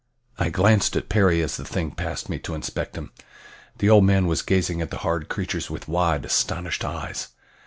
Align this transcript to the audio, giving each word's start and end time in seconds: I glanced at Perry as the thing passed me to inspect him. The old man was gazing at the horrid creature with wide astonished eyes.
I 0.39 0.49
glanced 0.49 0.95
at 0.95 1.09
Perry 1.09 1.43
as 1.43 1.57
the 1.57 1.63
thing 1.63 1.91
passed 1.91 2.27
me 2.27 2.39
to 2.39 2.55
inspect 2.55 2.97
him. 2.97 3.11
The 3.77 3.91
old 3.91 4.03
man 4.03 4.25
was 4.25 4.41
gazing 4.41 4.81
at 4.81 4.89
the 4.89 4.97
horrid 5.05 5.29
creature 5.29 5.61
with 5.71 5.87
wide 5.87 6.25
astonished 6.25 6.83
eyes. 6.83 7.27